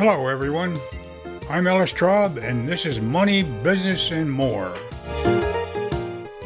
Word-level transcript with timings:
Hello, 0.00 0.28
everyone. 0.28 0.78
I'm 1.50 1.66
Ellis 1.66 1.92
Traub, 1.92 2.42
and 2.42 2.66
this 2.66 2.86
is 2.86 3.02
Money, 3.02 3.42
Business, 3.42 4.10
and 4.12 4.32
More. 4.32 4.72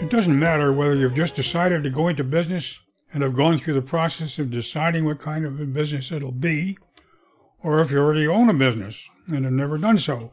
It 0.03 0.11
doesn't 0.11 0.37
matter 0.37 0.73
whether 0.73 0.97
you've 0.97 1.15
just 1.15 1.37
decided 1.37 1.85
to 1.85 1.89
go 1.89 2.09
into 2.09 2.25
business 2.25 2.81
and 3.13 3.23
have 3.23 3.37
gone 3.37 3.57
through 3.57 3.75
the 3.75 3.81
process 3.81 4.41
of 4.41 4.51
deciding 4.51 5.05
what 5.05 5.21
kind 5.21 5.47
of 5.47 5.61
a 5.61 5.67
business 5.67 6.11
it'll 6.11 6.33
be, 6.33 6.77
or 7.63 7.81
if 7.81 7.93
you 7.93 7.99
already 7.99 8.27
own 8.27 8.51
a 8.51 8.55
business 8.55 9.09
and 9.29 9.45
have 9.45 9.55
never 9.55 9.79
done 9.79 9.99
so. 9.99 10.33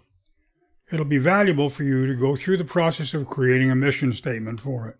It'll 0.91 1.05
be 1.05 1.19
valuable 1.19 1.69
for 1.69 1.83
you 1.83 2.07
to 2.07 2.15
go 2.15 2.35
through 2.35 2.57
the 2.57 2.63
process 2.63 3.13
of 3.13 3.27
creating 3.27 3.69
a 3.69 3.75
mission 3.75 4.13
statement 4.13 4.61
for 4.61 4.87
it. 4.87 4.97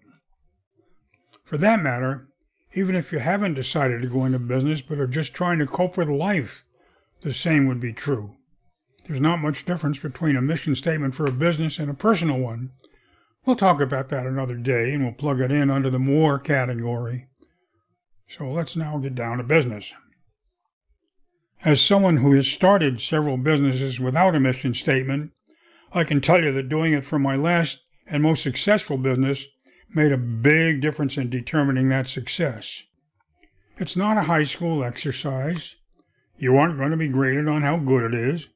For 1.44 1.58
that 1.58 1.82
matter, 1.82 2.28
even 2.76 2.96
if 2.96 3.12
you 3.12 3.18
haven't 3.18 3.56
decided 3.56 4.04
to 4.04 4.08
go 4.08 4.26
into 4.26 4.38
business 4.38 4.84
but 4.84 5.00
are 5.00 5.08
just 5.08 5.34
trying 5.34 5.58
to 5.58 5.66
cope 5.66 5.98
with 5.98 6.08
life, 6.08 6.66
the 7.22 7.34
same 7.34 7.68
would 7.68 7.80
be 7.80 7.94
true. 7.94 8.36
There's 9.06 9.22
not 9.22 9.40
much 9.40 9.66
difference 9.66 10.00
between 10.00 10.36
a 10.36 10.42
mission 10.42 10.76
statement 10.76 11.16
for 11.16 11.26
a 11.26 11.32
business 11.32 11.80
and 11.80 11.90
a 11.90 11.96
personal 11.96 12.40
one. 12.40 12.72
We'll 13.46 13.56
talk 13.56 13.82
about 13.82 14.10
that 14.10 14.28
another 14.28 14.56
day 14.56 14.94
and 14.94 15.04
we'll 15.04 15.14
plug 15.14 15.42
it 15.42 15.52
in 15.52 15.72
under 15.72 15.90
the 15.90 16.00
more 16.00 16.38
category. 16.38 17.28
So 18.28 18.50
let's 18.50 18.76
now 18.76 18.98
get 18.98 19.16
down 19.16 19.38
to 19.38 19.44
business. 19.44 19.92
As 21.64 21.82
someone 21.82 22.18
who 22.18 22.34
has 22.34 22.48
started 22.48 23.02
several 23.02 23.38
businesses 23.38 24.00
without 24.00 24.36
a 24.36 24.40
mission 24.40 24.74
statement, 24.74 25.32
I 25.92 26.04
can 26.04 26.22
tell 26.22 26.42
you 26.42 26.52
that 26.54 26.70
doing 26.70 26.94
it 26.94 27.04
for 27.04 27.20
my 27.20 27.36
last 27.36 27.82
and 28.08 28.24
most 28.24 28.42
successful 28.42 28.98
business 28.98 29.46
made 29.94 30.12
a 30.12 30.18
big 30.18 30.82
difference 30.82 31.18
in 31.18 31.30
determining 31.30 31.90
that 31.90 32.08
success. 32.08 32.84
It's 33.78 33.96
not 33.96 34.18
a 34.18 34.24
high 34.24 34.44
school 34.44 34.84
exercise. 34.84 35.76
You 36.42 36.58
aren't 36.58 36.78
going 36.78 36.92
to 36.92 36.98
be 36.98 37.08
graded 37.08 37.48
on 37.48 37.62
how 37.62 37.78
good 37.78 38.14
it 38.14 38.14
is. 38.14 38.50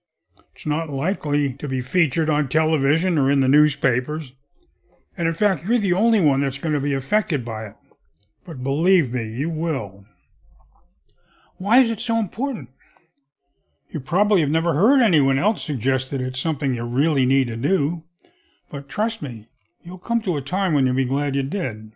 It's 0.53 0.65
not 0.65 0.89
likely 0.89 1.53
to 1.53 1.67
be 1.67 1.81
featured 1.81 2.29
on 2.29 2.47
television 2.47 3.17
or 3.17 3.29
in 3.29 3.41
the 3.41 3.47
newspapers. 3.47 4.33
And 5.17 5.27
in 5.27 5.33
fact, 5.33 5.65
you're 5.65 5.77
the 5.77 5.93
only 5.93 6.19
one 6.19 6.41
that's 6.41 6.57
going 6.57 6.73
to 6.73 6.79
be 6.81 6.93
affected 6.93 7.45
by 7.45 7.67
it. 7.67 7.75
But 8.45 8.63
believe 8.63 9.13
me, 9.13 9.27
you 9.29 9.49
will. 9.49 10.05
Why 11.57 11.79
is 11.79 11.89
it 11.89 12.01
so 12.01 12.17
important? 12.17 12.69
You 13.89 13.99
probably 13.99 14.41
have 14.41 14.49
never 14.49 14.73
heard 14.73 15.01
anyone 15.01 15.39
else 15.39 15.63
suggest 15.63 16.11
that 16.11 16.21
it's 16.21 16.39
something 16.39 16.73
you 16.73 16.83
really 16.83 17.25
need 17.25 17.47
to 17.47 17.55
do. 17.55 18.03
But 18.69 18.89
trust 18.89 19.21
me, 19.21 19.47
You'll 19.85 19.99
come 19.99 20.19
to 20.23 20.35
a 20.35 20.41
time 20.41 20.73
when 20.73 20.87
you'll 20.87 20.95
be 20.95 21.05
glad 21.05 21.35
you 21.35 21.43
did. 21.43 21.91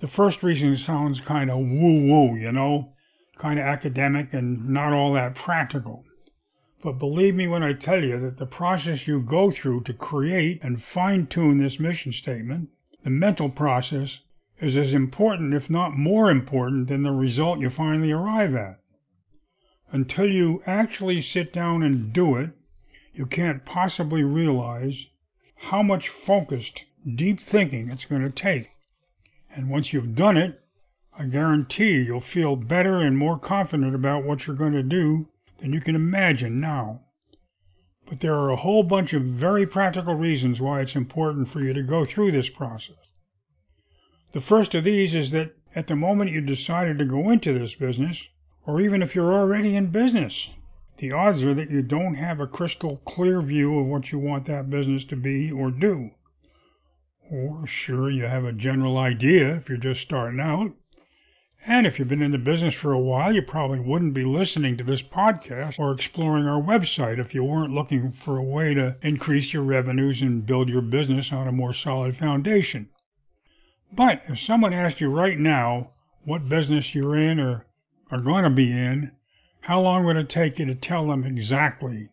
The 0.00 0.06
first 0.06 0.42
reason 0.42 0.76
sounds 0.76 1.20
kind 1.20 1.50
of 1.50 1.56
woo 1.56 2.06
woo, 2.06 2.36
you 2.36 2.52
know, 2.52 2.92
kind 3.38 3.58
of 3.58 3.64
academic 3.64 4.34
and 4.34 4.68
not 4.68 4.92
all 4.92 5.12
that 5.14 5.34
practical. 5.34 6.04
But 6.82 6.98
believe 6.98 7.34
me 7.34 7.48
when 7.48 7.62
I 7.62 7.72
tell 7.72 8.04
you 8.04 8.20
that 8.20 8.36
the 8.36 8.46
process 8.46 9.08
you 9.08 9.20
go 9.20 9.50
through 9.50 9.82
to 9.82 9.92
create 9.92 10.62
and 10.62 10.80
fine 10.80 11.26
tune 11.26 11.58
this 11.58 11.80
mission 11.80 12.12
statement, 12.12 12.68
the 13.02 13.10
mental 13.10 13.48
process, 13.48 14.20
is 14.60 14.76
as 14.76 14.94
important, 14.94 15.54
if 15.54 15.70
not 15.70 15.96
more 15.96 16.30
important, 16.30 16.88
than 16.88 17.02
the 17.02 17.12
result 17.12 17.58
you 17.58 17.70
finally 17.70 18.10
arrive 18.10 18.54
at. 18.54 18.80
Until 19.90 20.30
you 20.30 20.62
actually 20.66 21.20
sit 21.20 21.52
down 21.52 21.82
and 21.82 22.12
do 22.12 22.36
it, 22.36 22.50
you 23.12 23.26
can't 23.26 23.64
possibly 23.64 24.22
realize 24.22 25.06
how 25.56 25.82
much 25.82 26.08
focused, 26.08 26.84
deep 27.16 27.40
thinking 27.40 27.88
it's 27.88 28.04
going 28.04 28.22
to 28.22 28.30
take. 28.30 28.70
And 29.54 29.70
once 29.70 29.92
you've 29.92 30.14
done 30.14 30.36
it, 30.36 30.60
I 31.20 31.24
guarantee 31.24 32.02
you'll 32.02 32.20
feel 32.20 32.54
better 32.54 32.98
and 32.98 33.18
more 33.18 33.40
confident 33.40 33.92
about 33.92 34.22
what 34.22 34.46
you're 34.46 34.54
going 34.54 34.74
to 34.74 34.84
do 34.84 35.28
than 35.58 35.72
you 35.72 35.80
can 35.80 35.96
imagine 35.96 36.60
now. 36.60 37.00
But 38.06 38.20
there 38.20 38.36
are 38.36 38.50
a 38.50 38.56
whole 38.56 38.84
bunch 38.84 39.12
of 39.12 39.24
very 39.24 39.66
practical 39.66 40.14
reasons 40.14 40.60
why 40.60 40.80
it's 40.80 40.94
important 40.94 41.48
for 41.48 41.60
you 41.60 41.72
to 41.72 41.82
go 41.82 42.04
through 42.04 42.30
this 42.32 42.48
process. 42.48 42.96
The 44.30 44.40
first 44.40 44.76
of 44.76 44.84
these 44.84 45.16
is 45.16 45.32
that 45.32 45.56
at 45.74 45.88
the 45.88 45.96
moment 45.96 46.30
you 46.30 46.40
decided 46.40 46.98
to 46.98 47.04
go 47.04 47.30
into 47.30 47.58
this 47.58 47.74
business, 47.74 48.28
or 48.64 48.80
even 48.80 49.02
if 49.02 49.16
you're 49.16 49.34
already 49.34 49.74
in 49.74 49.88
business, 49.88 50.50
the 50.98 51.10
odds 51.10 51.42
are 51.42 51.54
that 51.54 51.70
you 51.70 51.82
don't 51.82 52.14
have 52.14 52.38
a 52.38 52.46
crystal 52.46 52.98
clear 53.04 53.40
view 53.40 53.76
of 53.80 53.86
what 53.86 54.12
you 54.12 54.20
want 54.20 54.44
that 54.44 54.70
business 54.70 55.02
to 55.04 55.16
be 55.16 55.50
or 55.50 55.72
do. 55.72 56.10
Or 57.28 57.66
sure, 57.66 58.08
you 58.08 58.24
have 58.24 58.44
a 58.44 58.52
general 58.52 58.98
idea 58.98 59.56
if 59.56 59.68
you're 59.68 59.78
just 59.78 60.00
starting 60.00 60.40
out. 60.40 60.74
And 61.66 61.86
if 61.86 61.98
you've 61.98 62.08
been 62.08 62.22
in 62.22 62.32
the 62.32 62.38
business 62.38 62.74
for 62.74 62.92
a 62.92 63.00
while, 63.00 63.34
you 63.34 63.42
probably 63.42 63.80
wouldn't 63.80 64.14
be 64.14 64.24
listening 64.24 64.76
to 64.76 64.84
this 64.84 65.02
podcast 65.02 65.78
or 65.78 65.92
exploring 65.92 66.46
our 66.46 66.62
website 66.62 67.18
if 67.18 67.34
you 67.34 67.44
weren't 67.44 67.74
looking 67.74 68.10
for 68.10 68.38
a 68.38 68.42
way 68.42 68.74
to 68.74 68.96
increase 69.02 69.52
your 69.52 69.64
revenues 69.64 70.22
and 70.22 70.46
build 70.46 70.68
your 70.68 70.82
business 70.82 71.32
on 71.32 71.48
a 71.48 71.52
more 71.52 71.72
solid 71.72 72.16
foundation. 72.16 72.88
But 73.92 74.22
if 74.28 74.38
someone 74.38 74.72
asked 74.72 75.00
you 75.00 75.10
right 75.10 75.38
now 75.38 75.92
what 76.24 76.48
business 76.48 76.94
you're 76.94 77.16
in 77.16 77.40
or 77.40 77.66
are 78.10 78.20
going 78.20 78.44
to 78.44 78.50
be 78.50 78.70
in, 78.70 79.12
how 79.62 79.80
long 79.80 80.04
would 80.04 80.16
it 80.16 80.28
take 80.28 80.58
you 80.58 80.66
to 80.66 80.74
tell 80.74 81.06
them 81.08 81.24
exactly? 81.24 82.10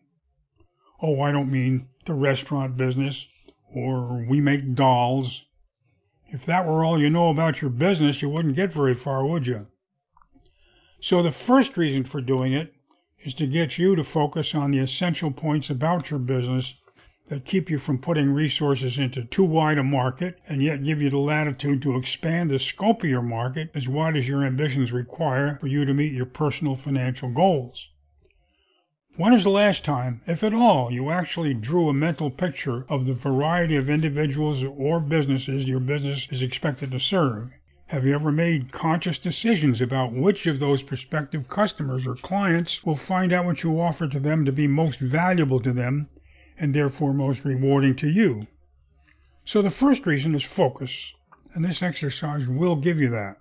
Oh, 1.00 1.20
I 1.20 1.32
don't 1.32 1.50
mean 1.50 1.88
the 2.04 2.14
restaurant 2.14 2.76
business 2.76 3.26
or 3.74 4.26
we 4.28 4.40
make 4.40 4.74
dolls. 4.74 5.42
If 6.28 6.44
that 6.46 6.66
were 6.66 6.84
all 6.84 7.00
you 7.00 7.08
know 7.08 7.28
about 7.28 7.62
your 7.62 7.70
business, 7.70 8.20
you 8.20 8.28
wouldn't 8.28 8.56
get 8.56 8.72
very 8.72 8.94
far, 8.94 9.24
would 9.24 9.46
you? 9.46 9.68
So, 11.00 11.22
the 11.22 11.30
first 11.30 11.76
reason 11.76 12.04
for 12.04 12.20
doing 12.20 12.52
it 12.52 12.74
is 13.24 13.34
to 13.34 13.46
get 13.46 13.78
you 13.78 13.94
to 13.96 14.04
focus 14.04 14.54
on 14.54 14.70
the 14.70 14.78
essential 14.78 15.30
points 15.30 15.70
about 15.70 16.10
your 16.10 16.18
business 16.18 16.74
that 17.26 17.44
keep 17.44 17.68
you 17.68 17.78
from 17.78 17.98
putting 17.98 18.30
resources 18.30 18.98
into 18.98 19.24
too 19.24 19.44
wide 19.44 19.78
a 19.78 19.82
market 19.82 20.38
and 20.48 20.62
yet 20.62 20.84
give 20.84 21.02
you 21.02 21.10
the 21.10 21.18
latitude 21.18 21.82
to 21.82 21.96
expand 21.96 22.50
the 22.50 22.58
scope 22.58 23.02
of 23.02 23.10
your 23.10 23.22
market 23.22 23.70
as 23.74 23.88
wide 23.88 24.16
as 24.16 24.28
your 24.28 24.44
ambitions 24.44 24.92
require 24.92 25.58
for 25.60 25.66
you 25.66 25.84
to 25.84 25.92
meet 25.92 26.12
your 26.12 26.26
personal 26.26 26.76
financial 26.76 27.28
goals. 27.30 27.88
When 29.18 29.32
is 29.32 29.44
the 29.44 29.50
last 29.50 29.82
time, 29.82 30.20
if 30.26 30.44
at 30.44 30.52
all, 30.52 30.92
you 30.92 31.08
actually 31.10 31.54
drew 31.54 31.88
a 31.88 31.94
mental 31.94 32.30
picture 32.30 32.84
of 32.90 33.06
the 33.06 33.14
variety 33.14 33.74
of 33.74 33.88
individuals 33.88 34.62
or 34.62 35.00
businesses 35.00 35.64
your 35.64 35.80
business 35.80 36.28
is 36.30 36.42
expected 36.42 36.90
to 36.90 37.00
serve? 37.00 37.48
Have 37.86 38.04
you 38.04 38.14
ever 38.14 38.30
made 38.30 38.72
conscious 38.72 39.18
decisions 39.18 39.80
about 39.80 40.12
which 40.12 40.46
of 40.46 40.58
those 40.58 40.82
prospective 40.82 41.48
customers 41.48 42.06
or 42.06 42.14
clients 42.14 42.84
will 42.84 42.94
find 42.94 43.32
out 43.32 43.46
what 43.46 43.62
you 43.62 43.80
offer 43.80 44.06
to 44.06 44.20
them 44.20 44.44
to 44.44 44.52
be 44.52 44.66
most 44.66 44.98
valuable 44.98 45.60
to 45.60 45.72
them 45.72 46.10
and 46.58 46.74
therefore 46.74 47.14
most 47.14 47.42
rewarding 47.42 47.96
to 47.96 48.10
you. 48.10 48.46
So 49.44 49.62
the 49.62 49.70
first 49.70 50.04
reason 50.04 50.34
is 50.34 50.42
focus, 50.42 51.14
and 51.54 51.64
this 51.64 51.82
exercise 51.82 52.46
will 52.46 52.76
give 52.76 53.00
you 53.00 53.08
that. 53.08 53.38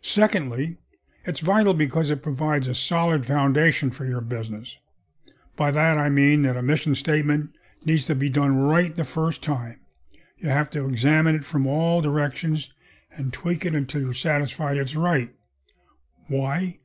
Secondly, 0.00 0.78
it's 1.24 1.40
vital 1.40 1.74
because 1.74 2.10
it 2.10 2.22
provides 2.22 2.68
a 2.68 2.74
solid 2.74 3.24
foundation 3.24 3.90
for 3.90 4.04
your 4.04 4.20
business. 4.20 4.76
By 5.56 5.70
that 5.70 5.98
I 5.98 6.08
mean 6.08 6.42
that 6.42 6.56
a 6.56 6.62
mission 6.62 6.94
statement 6.94 7.50
needs 7.84 8.04
to 8.06 8.14
be 8.14 8.28
done 8.28 8.56
right 8.56 8.94
the 8.94 9.04
first 9.04 9.42
time. 9.42 9.80
You 10.38 10.48
have 10.48 10.70
to 10.70 10.86
examine 10.86 11.36
it 11.36 11.44
from 11.44 11.66
all 11.66 12.00
directions 12.00 12.70
and 13.12 13.32
tweak 13.32 13.64
it 13.64 13.74
until 13.74 14.00
you're 14.00 14.14
satisfied 14.14 14.76
it's 14.76 14.96
right. 14.96 15.30
Why? 16.28 16.80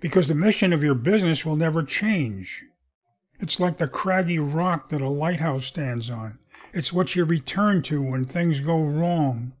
Because 0.00 0.28
the 0.28 0.34
mission 0.34 0.72
of 0.72 0.84
your 0.84 0.94
business 0.94 1.44
will 1.44 1.56
never 1.56 1.82
change. 1.82 2.62
It's 3.40 3.60
like 3.60 3.76
the 3.76 3.88
craggy 3.88 4.38
rock 4.38 4.88
that 4.88 5.00
a 5.00 5.08
lighthouse 5.08 5.66
stands 5.66 6.10
on. 6.10 6.38
It's 6.72 6.92
what 6.92 7.14
you 7.14 7.24
return 7.24 7.82
to 7.82 8.02
when 8.02 8.24
things 8.24 8.60
go 8.60 8.80
wrong. 8.80 9.52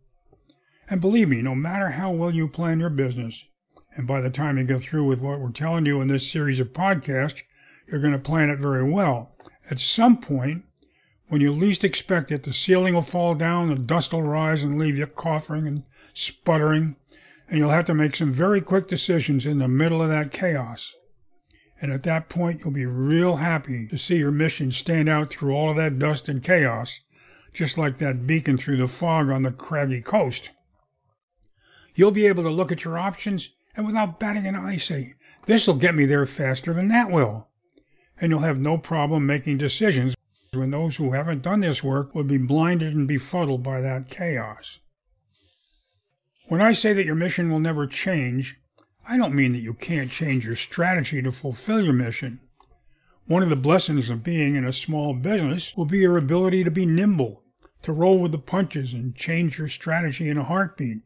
And 0.90 1.00
believe 1.00 1.28
me, 1.28 1.42
no 1.42 1.54
matter 1.54 1.90
how 1.90 2.10
well 2.10 2.30
you 2.30 2.48
plan 2.48 2.80
your 2.80 2.90
business, 2.90 3.44
and 3.98 4.06
by 4.06 4.20
the 4.20 4.30
time 4.30 4.56
you 4.56 4.62
get 4.64 4.80
through 4.80 5.04
with 5.04 5.20
what 5.20 5.40
we're 5.40 5.50
telling 5.50 5.84
you 5.84 6.00
in 6.00 6.06
this 6.06 6.30
series 6.30 6.60
of 6.60 6.72
podcasts, 6.72 7.42
you're 7.88 8.00
going 8.00 8.12
to 8.12 8.18
plan 8.18 8.48
it 8.48 8.60
very 8.60 8.88
well. 8.88 9.34
At 9.72 9.80
some 9.80 10.18
point, 10.18 10.62
when 11.26 11.40
you 11.40 11.50
least 11.50 11.82
expect 11.82 12.30
it, 12.30 12.44
the 12.44 12.52
ceiling 12.52 12.94
will 12.94 13.02
fall 13.02 13.34
down, 13.34 13.68
the 13.68 13.74
dust 13.74 14.12
will 14.12 14.22
rise 14.22 14.62
and 14.62 14.78
leave 14.78 14.96
you 14.96 15.06
coughing 15.06 15.66
and 15.66 15.82
sputtering, 16.14 16.94
and 17.48 17.58
you'll 17.58 17.70
have 17.70 17.86
to 17.86 17.94
make 17.94 18.14
some 18.14 18.30
very 18.30 18.60
quick 18.60 18.86
decisions 18.86 19.44
in 19.46 19.58
the 19.58 19.66
middle 19.66 20.00
of 20.00 20.10
that 20.10 20.30
chaos. 20.30 20.94
And 21.82 21.92
at 21.92 22.04
that 22.04 22.28
point, 22.28 22.60
you'll 22.60 22.72
be 22.72 22.86
real 22.86 23.36
happy 23.36 23.88
to 23.88 23.98
see 23.98 24.18
your 24.18 24.30
mission 24.30 24.70
stand 24.70 25.08
out 25.08 25.30
through 25.30 25.54
all 25.54 25.70
of 25.70 25.76
that 25.76 25.98
dust 25.98 26.28
and 26.28 26.40
chaos, 26.40 27.00
just 27.52 27.76
like 27.76 27.98
that 27.98 28.28
beacon 28.28 28.58
through 28.58 28.76
the 28.76 28.86
fog 28.86 29.28
on 29.28 29.42
the 29.42 29.50
craggy 29.50 30.00
coast. 30.00 30.50
You'll 31.96 32.12
be 32.12 32.28
able 32.28 32.44
to 32.44 32.50
look 32.50 32.70
at 32.70 32.84
your 32.84 32.96
options 32.96 33.50
and 33.78 33.86
without 33.86 34.18
batting 34.18 34.44
an 34.44 34.56
eye 34.56 34.76
say, 34.76 35.14
This'll 35.46 35.76
get 35.76 35.94
me 35.94 36.04
there 36.04 36.26
faster 36.26 36.74
than 36.74 36.88
that 36.88 37.10
will. 37.10 37.48
And 38.20 38.30
you'll 38.30 38.40
have 38.40 38.58
no 38.58 38.76
problem 38.76 39.24
making 39.24 39.58
decisions 39.58 40.16
when 40.52 40.72
those 40.72 40.96
who 40.96 41.12
haven't 41.12 41.42
done 41.42 41.60
this 41.60 41.84
work 41.84 42.12
would 42.12 42.26
be 42.26 42.38
blinded 42.38 42.92
and 42.92 43.06
befuddled 43.06 43.62
by 43.62 43.80
that 43.80 44.10
chaos. 44.10 44.80
When 46.48 46.60
I 46.60 46.72
say 46.72 46.92
that 46.92 47.04
your 47.04 47.14
mission 47.14 47.50
will 47.50 47.60
never 47.60 47.86
change, 47.86 48.58
I 49.08 49.16
don't 49.16 49.34
mean 49.34 49.52
that 49.52 49.58
you 49.58 49.74
can't 49.74 50.10
change 50.10 50.44
your 50.44 50.56
strategy 50.56 51.22
to 51.22 51.30
fulfill 51.30 51.80
your 51.80 51.92
mission. 51.92 52.40
One 53.26 53.44
of 53.44 53.48
the 53.48 53.56
blessings 53.56 54.10
of 54.10 54.24
being 54.24 54.56
in 54.56 54.64
a 54.64 54.72
small 54.72 55.14
business 55.14 55.76
will 55.76 55.84
be 55.84 55.98
your 55.98 56.16
ability 56.18 56.64
to 56.64 56.70
be 56.70 56.84
nimble, 56.84 57.44
to 57.82 57.92
roll 57.92 58.18
with 58.18 58.32
the 58.32 58.38
punches 58.38 58.92
and 58.92 59.14
change 59.14 59.58
your 59.58 59.68
strategy 59.68 60.28
in 60.28 60.36
a 60.36 60.44
heartbeat. 60.44 61.02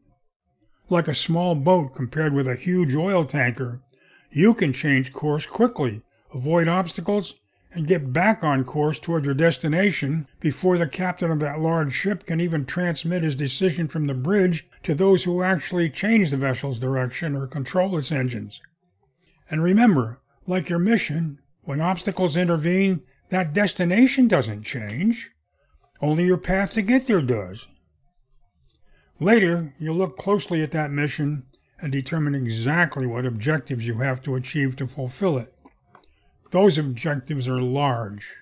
Like 0.89 1.07
a 1.07 1.15
small 1.15 1.55
boat 1.55 1.95
compared 1.95 2.33
with 2.33 2.47
a 2.47 2.55
huge 2.55 2.95
oil 2.95 3.25
tanker, 3.25 3.81
you 4.29 4.53
can 4.53 4.73
change 4.73 5.13
course 5.13 5.45
quickly, 5.45 6.01
avoid 6.33 6.67
obstacles, 6.67 7.35
and 7.71 7.87
get 7.87 8.13
back 8.13 8.43
on 8.43 8.63
course 8.63 8.99
toward 8.99 9.25
your 9.25 9.33
destination 9.33 10.27
before 10.39 10.77
the 10.77 10.87
captain 10.87 11.31
of 11.31 11.39
that 11.39 11.59
large 11.59 11.93
ship 11.93 12.25
can 12.25 12.39
even 12.39 12.65
transmit 12.65 13.23
his 13.23 13.35
decision 13.35 13.87
from 13.87 14.07
the 14.07 14.13
bridge 14.13 14.67
to 14.83 14.93
those 14.93 15.23
who 15.23 15.41
actually 15.41 15.89
change 15.89 16.29
the 16.29 16.37
vessel's 16.37 16.79
direction 16.79 17.35
or 17.35 17.47
control 17.47 17.97
its 17.97 18.11
engines. 18.11 18.61
And 19.49 19.63
remember, 19.63 20.19
like 20.45 20.69
your 20.69 20.79
mission, 20.79 21.39
when 21.61 21.81
obstacles 21.81 22.37
intervene, 22.37 23.01
that 23.29 23.53
destination 23.53 24.27
doesn't 24.27 24.63
change. 24.63 25.31
Only 26.01 26.25
your 26.25 26.37
path 26.37 26.71
to 26.71 26.81
get 26.81 27.07
there 27.07 27.21
does. 27.21 27.67
Later, 29.23 29.73
you'll 29.79 29.95
look 29.95 30.17
closely 30.17 30.61
at 30.63 30.71
that 30.71 30.91
mission 30.91 31.45
and 31.79 31.93
determine 31.93 32.35
exactly 32.35 33.07
what 33.07 33.25
objectives 33.25 33.87
you 33.87 33.99
have 33.99 34.21
to 34.23 34.35
achieve 34.35 34.75
to 34.75 34.85
fulfill 34.85 35.37
it. 35.37 35.55
Those 36.51 36.77
objectives 36.77 37.47
are 37.47 37.61
large. 37.61 38.35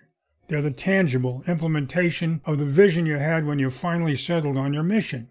They're 0.48 0.64
the 0.64 0.72
tangible 0.72 1.44
implementation 1.48 2.42
of 2.46 2.58
the 2.58 2.66
vision 2.66 3.06
you 3.06 3.20
had 3.20 3.46
when 3.46 3.60
you 3.60 3.70
finally 3.70 4.16
settled 4.16 4.58
on 4.58 4.74
your 4.74 4.82
mission. 4.82 5.30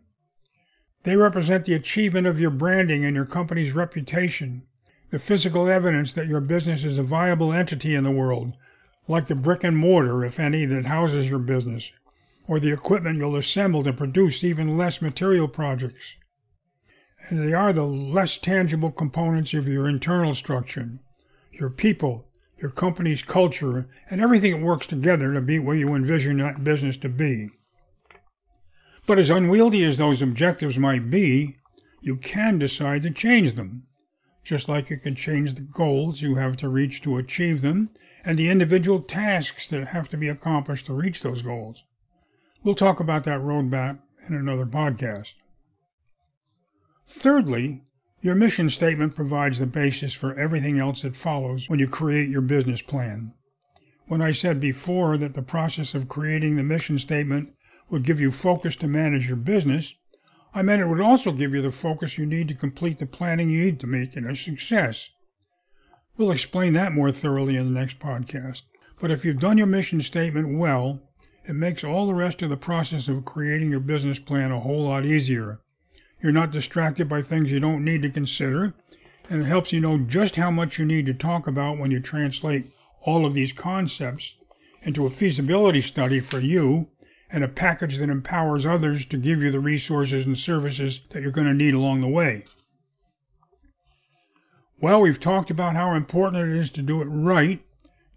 They 1.02 1.16
represent 1.16 1.64
the 1.64 1.74
achievement 1.74 2.28
of 2.28 2.40
your 2.40 2.50
branding 2.50 3.04
and 3.04 3.16
your 3.16 3.26
company's 3.26 3.72
reputation, 3.72 4.62
the 5.10 5.18
physical 5.18 5.68
evidence 5.68 6.12
that 6.12 6.28
your 6.28 6.40
business 6.40 6.84
is 6.84 6.96
a 6.96 7.02
viable 7.02 7.52
entity 7.52 7.96
in 7.96 8.04
the 8.04 8.12
world, 8.12 8.52
like 9.08 9.26
the 9.26 9.34
brick 9.34 9.64
and 9.64 9.76
mortar, 9.76 10.24
if 10.24 10.38
any, 10.38 10.64
that 10.66 10.84
houses 10.84 11.28
your 11.28 11.40
business, 11.40 11.90
or 12.50 12.58
the 12.58 12.72
equipment 12.72 13.16
you'll 13.16 13.36
assemble 13.36 13.84
to 13.84 13.92
produce 13.92 14.42
even 14.42 14.76
less 14.76 15.00
material 15.00 15.46
projects. 15.46 16.16
And 17.28 17.38
they 17.38 17.52
are 17.52 17.72
the 17.72 17.86
less 17.86 18.38
tangible 18.38 18.90
components 18.90 19.54
of 19.54 19.68
your 19.68 19.88
internal 19.88 20.34
structure, 20.34 20.98
your 21.52 21.70
people, 21.70 22.26
your 22.60 22.72
company's 22.72 23.22
culture, 23.22 23.88
and 24.10 24.20
everything 24.20 24.50
that 24.50 24.66
works 24.66 24.88
together 24.88 25.32
to 25.32 25.40
be 25.40 25.60
where 25.60 25.76
you 25.76 25.94
envision 25.94 26.38
that 26.38 26.64
business 26.64 26.96
to 26.96 27.08
be. 27.08 27.50
But 29.06 29.20
as 29.20 29.30
unwieldy 29.30 29.84
as 29.84 29.98
those 29.98 30.20
objectives 30.20 30.76
might 30.76 31.08
be, 31.08 31.56
you 32.00 32.16
can 32.16 32.58
decide 32.58 33.02
to 33.02 33.12
change 33.12 33.54
them 33.54 33.84
just 34.42 34.68
like 34.68 34.90
you 34.90 34.96
can 34.96 35.14
change 35.14 35.54
the 35.54 35.60
goals 35.60 36.20
you 36.20 36.34
have 36.34 36.56
to 36.56 36.68
reach 36.68 37.00
to 37.02 37.16
achieve 37.16 37.60
them 37.60 37.90
and 38.24 38.36
the 38.36 38.50
individual 38.50 38.98
tasks 38.98 39.68
that 39.68 39.88
have 39.88 40.08
to 40.08 40.16
be 40.16 40.28
accomplished 40.28 40.86
to 40.86 40.92
reach 40.92 41.22
those 41.22 41.42
goals. 41.42 41.84
We'll 42.62 42.74
talk 42.74 43.00
about 43.00 43.24
that 43.24 43.40
roadmap 43.40 44.00
in 44.28 44.34
another 44.34 44.66
podcast. 44.66 45.34
Thirdly, 47.06 47.82
your 48.20 48.34
mission 48.34 48.68
statement 48.68 49.14
provides 49.14 49.58
the 49.58 49.66
basis 49.66 50.12
for 50.12 50.38
everything 50.38 50.78
else 50.78 51.02
that 51.02 51.16
follows 51.16 51.68
when 51.68 51.78
you 51.78 51.88
create 51.88 52.28
your 52.28 52.42
business 52.42 52.82
plan. 52.82 53.32
When 54.08 54.20
I 54.20 54.32
said 54.32 54.60
before 54.60 55.16
that 55.16 55.32
the 55.34 55.42
process 55.42 55.94
of 55.94 56.08
creating 56.08 56.56
the 56.56 56.62
mission 56.62 56.98
statement 56.98 57.54
would 57.88 58.04
give 58.04 58.20
you 58.20 58.30
focus 58.30 58.76
to 58.76 58.86
manage 58.86 59.26
your 59.26 59.38
business, 59.38 59.94
I 60.52 60.60
meant 60.60 60.82
it 60.82 60.88
would 60.88 61.00
also 61.00 61.32
give 61.32 61.54
you 61.54 61.62
the 61.62 61.70
focus 61.70 62.18
you 62.18 62.26
need 62.26 62.48
to 62.48 62.54
complete 62.54 62.98
the 62.98 63.06
planning 63.06 63.48
you 63.48 63.64
need 63.64 63.80
to 63.80 63.86
make 63.86 64.16
it 64.16 64.26
a 64.26 64.36
success. 64.36 65.08
We'll 66.18 66.30
explain 66.30 66.74
that 66.74 66.92
more 66.92 67.10
thoroughly 67.10 67.56
in 67.56 67.72
the 67.72 67.80
next 67.80 67.98
podcast. 67.98 68.62
But 69.00 69.10
if 69.10 69.24
you've 69.24 69.40
done 69.40 69.56
your 69.56 69.66
mission 69.66 70.02
statement 70.02 70.58
well, 70.58 71.00
it 71.44 71.54
makes 71.54 71.82
all 71.82 72.06
the 72.06 72.14
rest 72.14 72.42
of 72.42 72.50
the 72.50 72.56
process 72.56 73.08
of 73.08 73.24
creating 73.24 73.70
your 73.70 73.80
business 73.80 74.18
plan 74.18 74.52
a 74.52 74.60
whole 74.60 74.84
lot 74.84 75.04
easier. 75.04 75.60
You're 76.22 76.32
not 76.32 76.50
distracted 76.50 77.08
by 77.08 77.22
things 77.22 77.50
you 77.50 77.60
don't 77.60 77.84
need 77.84 78.02
to 78.02 78.10
consider, 78.10 78.74
and 79.28 79.42
it 79.42 79.46
helps 79.46 79.72
you 79.72 79.80
know 79.80 79.98
just 79.98 80.36
how 80.36 80.50
much 80.50 80.78
you 80.78 80.84
need 80.84 81.06
to 81.06 81.14
talk 81.14 81.46
about 81.46 81.78
when 81.78 81.90
you 81.90 82.00
translate 82.00 82.70
all 83.02 83.24
of 83.24 83.34
these 83.34 83.52
concepts 83.52 84.34
into 84.82 85.06
a 85.06 85.10
feasibility 85.10 85.80
study 85.80 86.20
for 86.20 86.40
you 86.40 86.88
and 87.32 87.44
a 87.44 87.48
package 87.48 87.98
that 87.98 88.10
empowers 88.10 88.66
others 88.66 89.06
to 89.06 89.16
give 89.16 89.42
you 89.42 89.50
the 89.50 89.60
resources 89.60 90.26
and 90.26 90.38
services 90.38 91.00
that 91.10 91.22
you're 91.22 91.30
going 91.30 91.46
to 91.46 91.54
need 91.54 91.74
along 91.74 92.00
the 92.00 92.08
way. 92.08 92.44
Well, 94.80 95.00
we've 95.00 95.20
talked 95.20 95.50
about 95.50 95.76
how 95.76 95.94
important 95.94 96.48
it 96.48 96.56
is 96.56 96.70
to 96.70 96.82
do 96.82 97.02
it 97.02 97.06
right. 97.06 97.62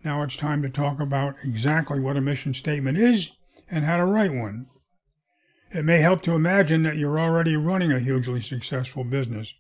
Now 0.04 0.22
it's 0.24 0.36
time 0.36 0.62
to 0.64 0.70
talk 0.70 1.00
about 1.00 1.36
exactly 1.44 2.00
what 2.00 2.18
a 2.18 2.22
mission 2.22 2.54
statement 2.54 2.98
is 2.98 3.32
and 3.70 3.86
how 3.86 3.98
to 3.98 4.06
write 4.06 4.34
one. 4.34 4.68
It 5.72 5.86
may 5.86 6.00
help 6.00 6.22
to 6.24 6.36
imagine 6.36 6.82
that 6.84 6.98
you're 6.98 7.20
already 7.20 7.56
running 7.56 7.92
a 7.92 8.00
hugely 8.00 8.42
successful 8.42 9.04
business. 9.04 9.54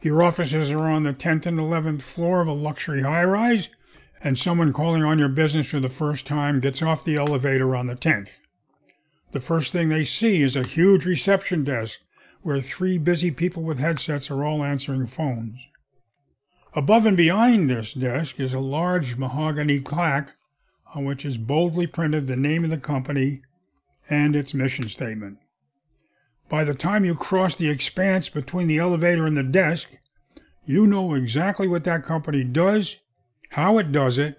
Your 0.00 0.22
offices 0.22 0.70
are 0.70 0.88
on 0.88 1.02
the 1.02 1.12
10th 1.12 1.46
and 1.46 1.58
11th 1.58 2.02
floor 2.02 2.40
of 2.40 2.48
a 2.48 2.52
luxury 2.52 3.02
high 3.02 3.24
rise, 3.24 3.68
and 4.22 4.38
someone 4.38 4.72
calling 4.72 5.02
on 5.02 5.18
your 5.18 5.28
business 5.28 5.68
for 5.70 5.80
the 5.80 5.88
first 5.88 6.26
time 6.26 6.60
gets 6.60 6.80
off 6.80 7.04
the 7.04 7.16
elevator 7.16 7.74
on 7.74 7.86
the 7.86 7.94
10th. 7.94 8.40
The 9.32 9.40
first 9.40 9.72
thing 9.72 9.88
they 9.88 10.04
see 10.04 10.42
is 10.42 10.56
a 10.56 10.66
huge 10.66 11.04
reception 11.04 11.64
desk 11.64 12.00
where 12.42 12.60
three 12.60 12.96
busy 12.96 13.30
people 13.30 13.62
with 13.62 13.78
headsets 13.78 14.30
are 14.30 14.44
all 14.44 14.64
answering 14.64 15.06
phones. 15.06 15.58
Above 16.74 17.04
and 17.04 17.16
behind 17.16 17.68
this 17.68 17.92
desk 17.94 18.38
is 18.38 18.54
a 18.54 18.60
large 18.60 19.16
mahogany 19.16 19.80
plaque 19.80 20.36
on 20.94 21.04
which 21.04 21.24
is 21.24 21.36
boldly 21.36 21.86
printed 21.86 22.26
the 22.26 22.36
name 22.36 22.62
of 22.62 22.70
the 22.70 22.78
company 22.78 23.42
and 24.08 24.36
its 24.36 24.54
mission 24.54 24.88
statement. 24.88 25.38
By 26.48 26.64
the 26.64 26.74
time 26.74 27.04
you 27.04 27.14
cross 27.14 27.56
the 27.56 27.68
expanse 27.68 28.28
between 28.28 28.68
the 28.68 28.78
elevator 28.78 29.26
and 29.26 29.36
the 29.36 29.42
desk, 29.42 29.90
you 30.64 30.86
know 30.86 31.14
exactly 31.14 31.66
what 31.66 31.84
that 31.84 32.04
company 32.04 32.44
does, 32.44 32.96
how 33.50 33.78
it 33.78 33.90
does 33.90 34.18
it, 34.18 34.38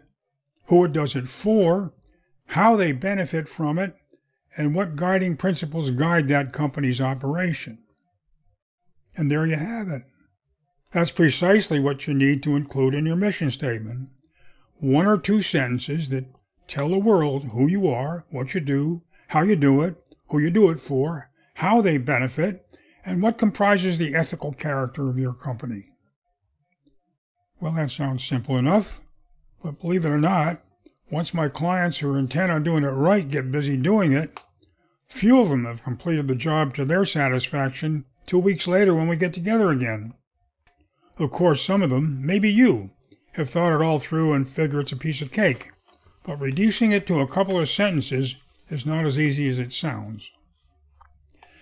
who 0.67 0.85
it 0.85 0.93
does 0.93 1.15
it 1.15 1.27
for, 1.27 1.93
how 2.47 2.75
they 2.77 2.91
benefit 2.91 3.47
from 3.47 3.77
it, 3.77 3.95
and 4.57 4.75
what 4.75 4.95
guiding 4.95 5.35
principles 5.35 5.89
guide 5.91 6.27
that 6.27 6.53
company's 6.53 7.01
operation. 7.01 7.79
And 9.15 9.29
there 9.29 9.45
you 9.45 9.55
have 9.55 9.89
it. 9.89 10.03
That's 10.91 11.11
precisely 11.11 11.79
what 11.79 12.05
you 12.05 12.13
need 12.13 12.43
to 12.43 12.55
include 12.55 12.93
in 12.93 13.05
your 13.05 13.15
mission 13.15 13.49
statement. 13.49 14.09
One 14.79 15.07
or 15.07 15.17
two 15.17 15.41
sentences 15.41 16.09
that 16.09 16.25
tell 16.67 16.89
the 16.89 16.97
world 16.97 17.45
who 17.45 17.67
you 17.67 17.87
are, 17.87 18.25
what 18.29 18.53
you 18.53 18.59
do, 18.61 19.01
how 19.29 19.43
you 19.43 19.55
do 19.55 19.81
it, 19.81 19.95
who 20.29 20.39
you 20.39 20.49
do 20.49 20.69
it 20.69 20.81
for, 20.81 21.29
how 21.55 21.81
they 21.81 21.97
benefit, 21.97 22.65
and 23.05 23.21
what 23.21 23.37
comprises 23.37 23.97
the 23.97 24.15
ethical 24.15 24.53
character 24.53 25.09
of 25.09 25.17
your 25.17 25.33
company. 25.33 25.87
Well, 27.59 27.73
that 27.73 27.91
sounds 27.91 28.25
simple 28.25 28.57
enough, 28.57 29.01
but 29.63 29.79
believe 29.79 30.05
it 30.05 30.09
or 30.09 30.17
not, 30.17 30.61
once 31.09 31.33
my 31.33 31.47
clients 31.47 31.99
who 31.99 32.11
are 32.11 32.17
intent 32.17 32.51
on 32.51 32.63
doing 32.63 32.83
it 32.83 32.87
right 32.87 33.29
get 33.29 33.51
busy 33.51 33.77
doing 33.77 34.13
it, 34.13 34.39
few 35.07 35.41
of 35.41 35.49
them 35.49 35.65
have 35.65 35.83
completed 35.83 36.27
the 36.27 36.35
job 36.35 36.73
to 36.73 36.85
their 36.85 37.05
satisfaction 37.05 38.05
two 38.25 38.39
weeks 38.39 38.67
later 38.67 38.93
when 38.95 39.07
we 39.07 39.15
get 39.15 39.33
together 39.33 39.69
again. 39.69 40.13
Of 41.21 41.29
course, 41.29 41.61
some 41.61 41.83
of 41.83 41.91
them, 41.91 42.25
maybe 42.25 42.51
you, 42.51 42.89
have 43.33 43.47
thought 43.47 43.73
it 43.73 43.83
all 43.83 43.99
through 43.99 44.33
and 44.33 44.49
figure 44.49 44.79
it's 44.79 44.91
a 44.91 44.97
piece 44.97 45.21
of 45.21 45.31
cake, 45.31 45.69
but 46.23 46.39
reducing 46.39 46.91
it 46.91 47.05
to 47.05 47.19
a 47.19 47.27
couple 47.27 47.59
of 47.59 47.69
sentences 47.69 48.37
is 48.71 48.87
not 48.87 49.05
as 49.05 49.19
easy 49.19 49.47
as 49.47 49.59
it 49.59 49.71
sounds. 49.71 50.31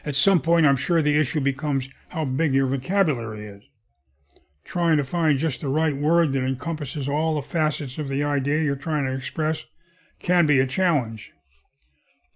At 0.06 0.16
some 0.16 0.40
point, 0.40 0.66
I'm 0.66 0.78
sure 0.78 1.02
the 1.02 1.20
issue 1.20 1.42
becomes 1.42 1.90
how 2.08 2.24
big 2.24 2.54
your 2.54 2.68
vocabulary 2.68 3.48
is. 3.48 3.64
Trying 4.64 4.96
to 4.96 5.04
find 5.04 5.38
just 5.38 5.60
the 5.60 5.68
right 5.68 5.98
word 5.98 6.32
that 6.32 6.46
encompasses 6.46 7.10
all 7.10 7.36
the 7.36 7.42
facets 7.42 7.98
of 7.98 8.08
the 8.08 8.24
idea 8.24 8.64
you're 8.64 8.78
trying 8.78 9.04
to 9.08 9.14
express 9.14 9.66
can 10.20 10.46
be 10.46 10.62
a 10.62 10.68
challenge. 10.68 11.34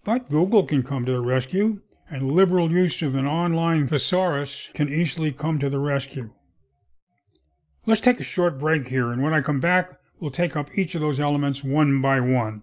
But 0.03 0.29
Google 0.29 0.65
can 0.65 0.83
come 0.83 1.05
to 1.05 1.13
the 1.13 1.21
rescue, 1.21 1.83
and 2.09 2.33
liberal 2.33 2.69
use 2.69 3.01
of 3.01 3.15
an 3.15 3.25
online 3.25 3.87
thesaurus 3.87 4.69
can 4.73 4.89
easily 4.89 5.31
come 5.31 5.57
to 5.59 5.69
the 5.69 5.79
rescue. 5.79 6.33
Let's 7.85 7.99
take 7.99 8.21
a 8.21 8.23
short 8.23 8.57
break 8.59 8.87
here, 8.87 9.11
and 9.11 9.21
when 9.21 9.33
I 9.33 9.41
come 9.41 9.59
back, 9.59 9.99
we'll 10.17 10.31
take 10.31 10.55
up 10.55 10.69
each 10.77 10.95
of 10.95 11.01
those 11.01 11.19
elements 11.19 11.65
one 11.65 12.01
by 12.01 12.21
one. 12.21 12.61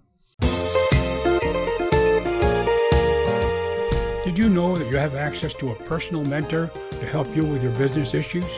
Did 4.24 4.38
you 4.38 4.48
know 4.48 4.74
that 4.76 4.90
you 4.90 4.96
have 4.96 5.14
access 5.14 5.52
to 5.54 5.72
a 5.72 5.74
personal 5.74 6.24
mentor 6.24 6.70
to 6.92 7.06
help 7.06 7.36
you 7.36 7.44
with 7.44 7.62
your 7.62 7.72
business 7.72 8.14
issues? 8.14 8.50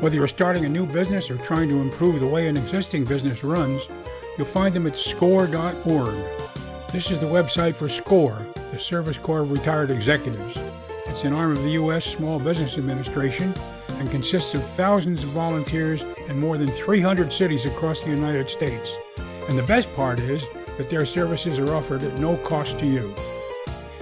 Whether 0.00 0.16
you're 0.16 0.26
starting 0.26 0.64
a 0.64 0.70
new 0.70 0.86
business 0.86 1.30
or 1.30 1.36
trying 1.36 1.68
to 1.68 1.82
improve 1.82 2.18
the 2.18 2.26
way 2.26 2.48
an 2.48 2.56
existing 2.56 3.04
business 3.04 3.44
runs, 3.44 3.86
you'll 4.38 4.46
find 4.46 4.74
them 4.74 4.86
at 4.86 4.96
score.org. 4.96 6.14
This 6.92 7.10
is 7.10 7.20
the 7.20 7.26
website 7.26 7.74
for 7.74 7.90
SCORE, 7.90 8.46
the 8.72 8.78
Service 8.78 9.18
Corps 9.18 9.40
of 9.40 9.52
Retired 9.52 9.90
Executives. 9.90 10.56
It's 11.08 11.24
an 11.24 11.34
arm 11.34 11.52
of 11.52 11.62
the 11.62 11.72
U.S. 11.72 12.06
Small 12.06 12.38
Business 12.38 12.78
Administration 12.78 13.52
and 13.98 14.10
consists 14.10 14.54
of 14.54 14.64
thousands 14.70 15.22
of 15.22 15.30
volunteers 15.30 16.02
in 16.28 16.38
more 16.38 16.58
than 16.58 16.68
300 16.68 17.32
cities 17.32 17.64
across 17.64 18.02
the 18.02 18.10
United 18.10 18.50
States. 18.50 18.96
And 19.48 19.58
the 19.58 19.62
best 19.62 19.94
part 19.94 20.20
is 20.20 20.46
that 20.76 20.90
their 20.90 21.06
services 21.06 21.58
are 21.58 21.74
offered 21.74 22.02
at 22.02 22.18
no 22.18 22.36
cost 22.38 22.78
to 22.78 22.86
you. 22.86 23.14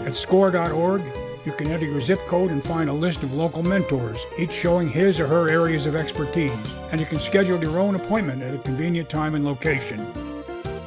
At 0.00 0.16
score.org, 0.16 1.02
you 1.44 1.52
can 1.52 1.66
enter 1.68 1.86
your 1.86 2.00
zip 2.00 2.20
code 2.26 2.50
and 2.50 2.62
find 2.62 2.88
a 2.88 2.92
list 2.92 3.22
of 3.22 3.34
local 3.34 3.62
mentors, 3.62 4.24
each 4.38 4.52
showing 4.52 4.88
his 4.88 5.18
or 5.18 5.26
her 5.26 5.50
areas 5.50 5.86
of 5.86 5.96
expertise, 5.96 6.52
and 6.90 7.00
you 7.00 7.06
can 7.06 7.18
schedule 7.18 7.60
your 7.60 7.78
own 7.78 7.96
appointment 7.96 8.42
at 8.42 8.54
a 8.54 8.58
convenient 8.58 9.08
time 9.08 9.34
and 9.34 9.44
location. 9.44 10.06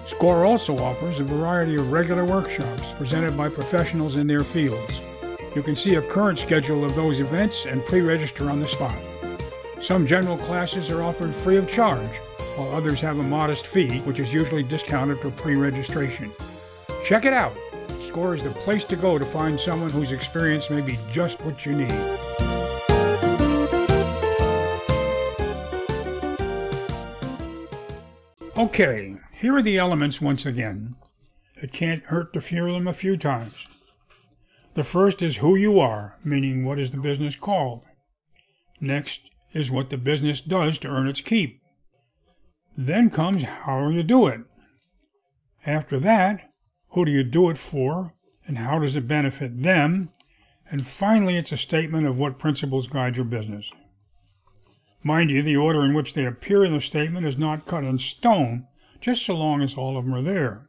SCORE 0.05 0.45
also 0.45 0.77
offers 0.77 1.19
a 1.19 1.23
variety 1.23 1.75
of 1.75 1.91
regular 1.91 2.23
workshops 2.23 2.91
presented 2.93 3.35
by 3.35 3.49
professionals 3.49 4.15
in 4.15 4.27
their 4.27 4.43
fields. 4.43 5.01
You 5.55 5.63
can 5.63 5.77
see 5.77 5.95
a 5.95 6.01
current 6.01 6.37
schedule 6.37 6.83
of 6.83 6.95
those 6.95 7.21
events 7.21 7.65
and 7.65 7.83
pre 7.85 8.01
register 8.01 8.49
on 8.49 8.59
the 8.59 8.67
spot. 8.67 8.97
Some 9.79 10.05
general 10.05 10.37
classes 10.37 10.91
are 10.91 11.01
offered 11.01 11.33
free 11.33 11.55
of 11.55 11.69
charge, 11.69 12.17
while 12.57 12.75
others 12.75 12.99
have 12.99 13.19
a 13.19 13.23
modest 13.23 13.65
fee, 13.65 13.99
which 13.99 14.19
is 14.19 14.33
usually 14.33 14.63
discounted 14.63 15.21
for 15.21 15.31
pre 15.31 15.55
registration. 15.55 16.33
Check 17.05 17.23
it 17.23 17.31
out! 17.31 17.55
Score 18.01 18.33
is 18.33 18.43
the 18.43 18.49
place 18.49 18.83
to 18.83 18.97
go 18.97 19.17
to 19.17 19.25
find 19.25 19.57
someone 19.57 19.89
whose 19.91 20.11
experience 20.11 20.69
may 20.69 20.81
be 20.81 20.99
just 21.13 21.39
what 21.41 21.65
you 21.65 21.73
need. 21.73 21.91
Okay, 28.57 29.15
here 29.31 29.55
are 29.55 29.61
the 29.61 29.77
elements 29.77 30.19
once 30.19 30.45
again. 30.45 30.95
It 31.55 31.71
can't 31.71 32.03
hurt 32.03 32.33
to 32.33 32.41
hear 32.41 32.69
them 32.69 32.87
a 32.87 32.93
few 32.93 33.15
times. 33.15 33.67
The 34.75 34.83
first 34.83 35.21
is 35.21 35.37
who 35.37 35.55
you 35.55 35.79
are, 35.79 36.19
meaning 36.23 36.65
what 36.65 36.79
is 36.79 36.91
the 36.91 36.97
business 36.97 37.35
called. 37.37 37.83
Next 38.81 39.21
is 39.53 39.71
what 39.71 39.89
the 39.89 39.97
business 39.97 40.41
does 40.41 40.77
to 40.79 40.89
earn 40.89 41.07
its 41.07 41.21
keep. 41.21 41.61
Then 42.77 43.09
comes 43.09 43.43
how 43.43 43.87
you 43.87 44.03
do 44.03 44.27
it. 44.27 44.41
After 45.65 45.97
that, 46.01 46.51
who 46.89 47.05
do 47.05 47.11
you 47.11 47.23
do 47.23 47.49
it 47.49 47.57
for? 47.57 48.13
And 48.45 48.57
how 48.57 48.79
does 48.79 48.97
it 48.97 49.07
benefit 49.07 49.63
them? 49.63 50.09
And 50.69 50.85
finally, 50.85 51.37
it's 51.37 51.53
a 51.53 51.57
statement 51.57 52.05
of 52.05 52.19
what 52.19 52.37
principles 52.37 52.87
guide 52.87 53.15
your 53.15 53.25
business. 53.25 53.71
Mind 55.03 55.31
you, 55.31 55.41
the 55.41 55.55
order 55.55 55.85
in 55.85 55.93
which 55.93 56.13
they 56.13 56.25
appear 56.25 56.65
in 56.65 56.73
the 56.73 56.81
statement 56.81 57.25
is 57.25 57.37
not 57.37 57.65
cut 57.65 57.85
in 57.85 57.97
stone, 57.97 58.67
just 58.99 59.25
so 59.25 59.35
long 59.35 59.61
as 59.61 59.75
all 59.75 59.97
of 59.97 60.03
them 60.03 60.13
are 60.13 60.21
there. 60.21 60.67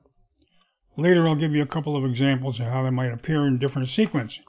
Later, 0.96 1.28
I'll 1.28 1.34
give 1.34 1.54
you 1.54 1.62
a 1.62 1.66
couple 1.66 1.96
of 1.96 2.04
examples 2.04 2.58
of 2.58 2.66
how 2.66 2.82
they 2.82 2.90
might 2.90 3.12
appear 3.12 3.46
in 3.46 3.58
different 3.58 3.88
sequence. 3.88 4.40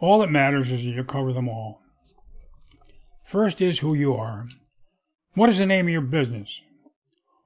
All 0.00 0.20
that 0.20 0.30
matters 0.30 0.70
is 0.70 0.84
that 0.84 0.90
you 0.90 1.04
cover 1.04 1.32
them 1.32 1.48
all. 1.48 1.80
First 3.24 3.60
is 3.60 3.78
who 3.78 3.94
you 3.94 4.14
are. 4.14 4.46
What 5.34 5.48
is 5.48 5.58
the 5.58 5.66
name 5.66 5.86
of 5.86 5.92
your 5.92 6.02
business? 6.02 6.60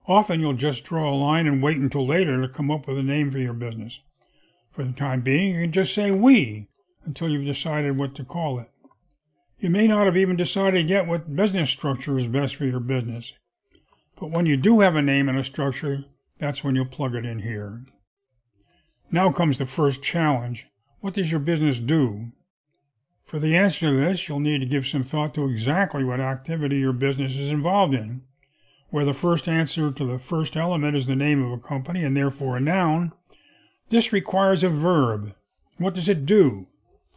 Often 0.09 0.41
you'll 0.41 0.55
just 0.55 0.85
draw 0.85 1.09
a 1.09 1.15
line 1.15 1.47
and 1.47 1.63
wait 1.63 1.77
until 1.77 2.07
later 2.07 2.41
to 2.41 2.49
come 2.49 2.71
up 2.71 2.89
with 2.89 2.99
a 2.99 3.03
name 3.03 3.31
for 3.31 3.39
your 3.39 3.53
business. 3.53 4.01
For 4.73 4.83
the 4.83 4.93
time 4.93 5.21
being, 5.21 5.55
you 5.55 5.63
can 5.63 5.73
just 5.73 5.95
say 5.95 6.11
we 6.11 6.69
until 7.05 7.29
you've 7.29 7.45
decided 7.45 7.99
what 7.99 8.15
to 8.17 8.25
call 8.25 8.59
it. 8.59 8.71
You 9.59 9.71
may 9.71 9.87
not 9.87 10.07
have 10.07 10.17
even 10.17 10.37
decided 10.37 10.91
yet 10.91 11.07
what 11.07 11.35
business 11.35 11.71
structure 11.71 12.19
is 12.19 12.29
best 12.29 12.57
for 12.57 12.65
your 12.65 12.81
business. 12.81 13.33
But 14.19 14.31
when 14.31 14.47
you 14.47 14.57
do 14.57 14.81
have 14.81 14.97
a 14.97 15.03
name 15.03 15.29
and 15.29 15.39
a 15.39 15.45
structure, 15.45 16.05
that's 16.39 16.65
when 16.65 16.75
you'll 16.75 16.87
plug 16.87 17.15
it 17.15 17.25
in 17.25 17.41
here. 17.41 17.85
Now 19.17 19.33
comes 19.33 19.57
the 19.57 19.65
first 19.65 20.03
challenge. 20.03 20.67
What 21.01 21.15
does 21.15 21.31
your 21.31 21.41
business 21.41 21.79
do? 21.79 22.33
For 23.25 23.39
the 23.39 23.57
answer 23.57 23.89
to 23.89 23.97
this, 23.97 24.29
you'll 24.29 24.41
need 24.41 24.61
to 24.61 24.67
give 24.67 24.87
some 24.87 25.03
thought 25.03 25.33
to 25.37 25.49
exactly 25.49 26.05
what 26.05 26.21
activity 26.21 26.81
your 26.81 26.93
business 26.93 27.39
is 27.39 27.49
involved 27.49 27.95
in 27.95 28.21
where 28.91 29.07
the 29.07 29.15
first 29.15 29.49
answer 29.49 29.91
to 29.91 30.05
the 30.05 30.19
first 30.19 30.55
element 30.55 30.99
is 30.99 31.07
the 31.07 31.17
name 31.17 31.43
of 31.43 31.51
a 31.51 31.57
company 31.57 32.05
and 32.05 32.15
therefore 32.15 32.59
a 32.59 32.61
noun, 32.61 33.15
this 33.89 34.13
requires 34.13 34.63
a 34.63 34.69
verb. 34.69 35.35
What 35.79 35.95
does 35.95 36.11
it 36.11 36.27
do? 36.27 36.67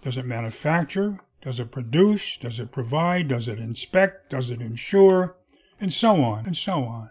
Does 0.02 0.16
it 0.16 0.26
manufacture? 0.26 1.20
Does 1.42 1.60
it 1.60 1.70
produce? 1.70 2.38
Does 2.38 2.62
it 2.62 2.72
provide? 2.72 3.28
Does 3.28 3.50
it 3.50 3.60
inspect? 3.60 4.30
Does 4.30 4.50
it 4.50 4.62
insure? 4.62 5.36
And 5.82 5.92
so 5.92 6.24
on, 6.24 6.46
and 6.46 6.56
so 6.56 6.86
on. 6.86 7.10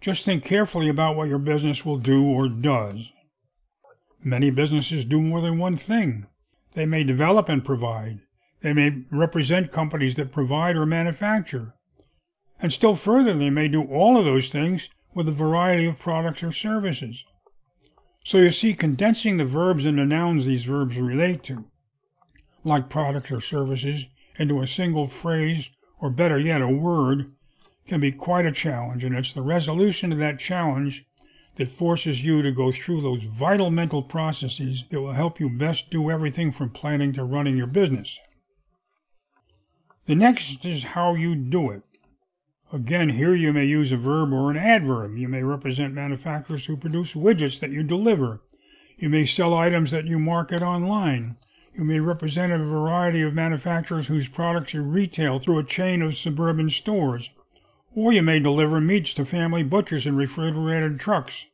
Just 0.00 0.24
think 0.24 0.42
carefully 0.44 0.88
about 0.88 1.14
what 1.14 1.28
your 1.28 1.38
business 1.38 1.86
will 1.86 1.98
do 1.98 2.24
or 2.24 2.48
does. 2.48 3.12
Many 4.26 4.50
businesses 4.50 5.04
do 5.04 5.20
more 5.20 5.40
than 5.40 5.56
one 5.56 5.76
thing. 5.76 6.26
They 6.74 6.84
may 6.84 7.04
develop 7.04 7.48
and 7.48 7.64
provide. 7.64 8.22
They 8.60 8.72
may 8.72 9.04
represent 9.12 9.70
companies 9.70 10.16
that 10.16 10.32
provide 10.32 10.74
or 10.74 10.84
manufacture. 10.84 11.74
And 12.60 12.72
still 12.72 12.96
further, 12.96 13.34
they 13.34 13.50
may 13.50 13.68
do 13.68 13.84
all 13.84 14.18
of 14.18 14.24
those 14.24 14.48
things 14.48 14.90
with 15.14 15.28
a 15.28 15.30
variety 15.30 15.86
of 15.86 16.00
products 16.00 16.42
or 16.42 16.50
services. 16.50 17.22
So 18.24 18.38
you 18.38 18.50
see, 18.50 18.74
condensing 18.74 19.36
the 19.36 19.44
verbs 19.44 19.86
into 19.86 20.04
nouns 20.04 20.44
these 20.44 20.64
verbs 20.64 20.98
relate 20.98 21.44
to, 21.44 21.66
like 22.64 22.88
products 22.88 23.30
or 23.30 23.40
services, 23.40 24.06
into 24.40 24.60
a 24.60 24.66
single 24.66 25.06
phrase, 25.06 25.70
or 26.00 26.10
better 26.10 26.36
yet, 26.36 26.60
a 26.60 26.68
word, 26.68 27.30
can 27.86 28.00
be 28.00 28.10
quite 28.10 28.44
a 28.44 28.50
challenge, 28.50 29.04
and 29.04 29.14
it's 29.14 29.32
the 29.32 29.40
resolution 29.40 30.10
of 30.10 30.18
that 30.18 30.40
challenge 30.40 31.06
that 31.56 31.68
forces 31.68 32.24
you 32.24 32.42
to 32.42 32.52
go 32.52 32.70
through 32.70 33.00
those 33.00 33.24
vital 33.24 33.70
mental 33.70 34.02
processes 34.02 34.84
that 34.90 35.00
will 35.00 35.12
help 35.12 35.40
you 35.40 35.48
best 35.48 35.90
do 35.90 36.10
everything 36.10 36.50
from 36.50 36.70
planning 36.70 37.12
to 37.12 37.24
running 37.24 37.56
your 37.56 37.66
business. 37.66 38.18
The 40.06 40.14
next 40.14 40.64
is 40.64 40.84
how 40.84 41.14
you 41.14 41.34
do 41.34 41.70
it. 41.70 41.82
Again, 42.72 43.10
here 43.10 43.34
you 43.34 43.52
may 43.52 43.64
use 43.64 43.92
a 43.92 43.96
verb 43.96 44.32
or 44.32 44.50
an 44.50 44.56
adverb. 44.56 45.16
You 45.16 45.28
may 45.28 45.42
represent 45.42 45.94
manufacturers 45.94 46.66
who 46.66 46.76
produce 46.76 47.14
widgets 47.14 47.60
that 47.60 47.70
you 47.70 47.82
deliver. 47.82 48.40
You 48.96 49.08
may 49.08 49.24
sell 49.24 49.54
items 49.54 49.90
that 49.90 50.06
you 50.06 50.18
market 50.18 50.62
online. 50.62 51.36
You 51.74 51.84
may 51.84 52.00
represent 52.00 52.52
a 52.52 52.58
variety 52.58 53.22
of 53.22 53.34
manufacturers 53.34 54.08
whose 54.08 54.28
products 54.28 54.74
you 54.74 54.82
retail 54.82 55.38
through 55.38 55.58
a 55.58 55.64
chain 55.64 56.02
of 56.02 56.16
suburban 56.16 56.70
stores. 56.70 57.30
Or 57.96 58.12
you 58.12 58.22
may 58.22 58.38
deliver 58.38 58.78
meats 58.78 59.14
to 59.14 59.24
family 59.24 59.62
butchers 59.62 60.06
in 60.06 60.16
refrigerated 60.16 61.00
trucks. 61.00 61.46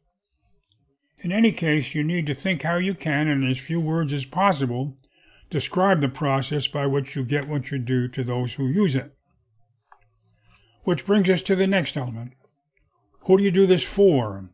In 1.20 1.30
any 1.30 1.52
case, 1.52 1.94
you 1.94 2.02
need 2.02 2.26
to 2.26 2.34
think 2.34 2.62
how 2.62 2.78
you 2.78 2.94
can, 2.94 3.28
in 3.28 3.49
as 3.49 3.61
few 3.61 3.80
words 3.80 4.12
as 4.12 4.26
possible, 4.26 4.96
describe 5.50 6.00
the 6.00 6.08
process 6.08 6.66
by 6.66 6.87
which 6.87 7.14
you 7.14 7.25
get 7.25 7.46
what 7.46 7.70
you 7.70 7.78
do 7.78 8.08
to 8.08 8.25
those 8.25 8.54
who 8.54 8.66
use 8.66 8.96
it. 8.96 9.14
Which 10.82 11.06
brings 11.06 11.30
us 11.30 11.42
to 11.42 11.54
the 11.54 11.68
next 11.68 11.96
element. 11.96 12.32
Who 13.20 13.38
do 13.38 13.44
you 13.44 13.52
do 13.52 13.64
this 13.64 13.84
for? 13.84 14.50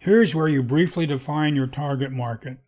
Here's 0.00 0.34
where 0.34 0.48
you 0.48 0.64
briefly 0.64 1.06
define 1.06 1.54
your 1.54 1.68
target 1.68 2.10
market. 2.10 2.58